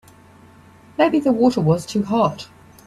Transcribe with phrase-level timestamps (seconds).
[0.97, 2.49] Maybe the water was too hot.